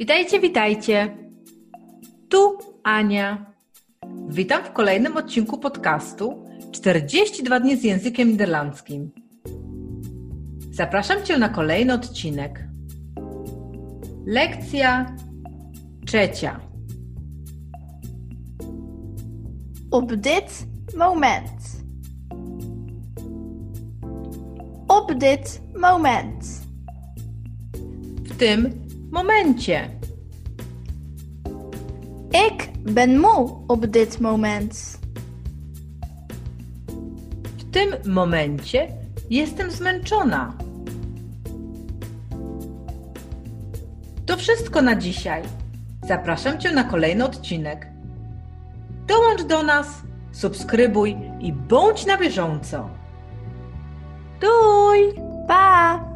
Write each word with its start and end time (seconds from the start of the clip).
Witajcie, 0.00 0.40
witajcie. 0.40 1.16
Tu 2.28 2.58
Ania. 2.82 3.52
Witam 4.28 4.64
w 4.64 4.72
kolejnym 4.72 5.16
odcinku 5.16 5.58
podcastu 5.58 6.44
42 6.72 7.60
dni 7.60 7.76
z 7.76 7.84
językiem 7.84 8.28
niderlandzkim. 8.28 9.10
Zapraszam 10.70 11.24
Cię 11.24 11.38
na 11.38 11.48
kolejny 11.48 11.94
odcinek. 11.94 12.68
Lekcja 14.26 15.16
trzecia. 16.06 16.60
Op 19.90 20.14
dit 20.14 20.66
moment. 20.96 21.82
Op 24.88 25.14
dit 25.14 25.60
moment. 25.74 26.44
W 28.24 28.36
tym 28.36 28.89
momencie. 29.10 29.98
Ik 32.30 32.70
ben 32.82 33.18
moe 33.18 33.56
op 33.66 33.86
dit 33.86 34.20
moment. 34.20 34.98
W 37.56 37.70
tym 37.70 38.12
momencie 38.12 38.88
jestem 39.30 39.70
zmęczona. 39.70 40.52
To 44.26 44.36
wszystko 44.36 44.82
na 44.82 44.96
dzisiaj. 44.96 45.42
Zapraszam 46.08 46.58
Cię 46.58 46.72
na 46.72 46.84
kolejny 46.84 47.24
odcinek. 47.24 47.86
Dołącz 49.06 49.42
do 49.42 49.62
nas, 49.62 49.86
subskrybuj 50.32 51.16
i 51.40 51.52
bądź 51.52 52.06
na 52.06 52.16
bieżąco. 52.16 52.90
Doei! 54.40 56.09